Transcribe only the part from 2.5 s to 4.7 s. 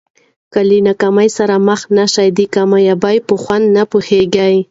کامیابۍ په خوند نه پوهېږې.